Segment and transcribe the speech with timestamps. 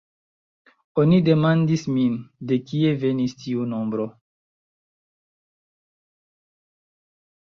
[1.01, 2.15] Oni demandis min,
[2.51, 4.07] de kie venis tiu nombro.